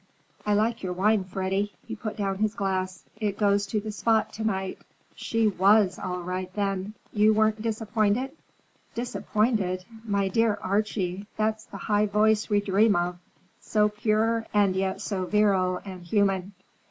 [0.47, 3.03] I like your wine, Freddy." He put down his glass.
[3.19, 4.79] "It goes to the spot to night.
[5.13, 6.95] She was all right, then?
[7.13, 8.31] You weren't disappointed?"
[8.95, 9.85] "Disappointed?
[10.03, 13.19] My dear Archie, that's the high voice we dream of;
[13.59, 16.53] so pure and yet so virile and human.